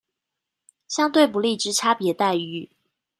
[0.87, 2.71] 相對不利之差別待遇